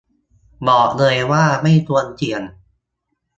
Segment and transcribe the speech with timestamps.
[0.67, 2.41] บอกเลยว่าไม่ควรเสี่ยง